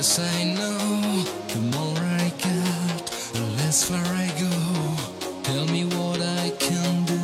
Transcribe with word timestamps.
Less 0.00 0.18
I 0.18 0.44
know, 0.44 1.24
the 1.48 1.58
more 1.76 1.98
I 1.98 2.32
got, 2.38 3.06
the 3.34 3.42
less 3.58 3.84
far 3.84 3.98
I 3.98 4.32
go. 4.40 5.42
Tell 5.42 5.66
me 5.66 5.84
what 5.84 6.22
I 6.22 6.48
can 6.58 7.04
do 7.04 7.19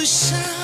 ocean. 0.00 0.59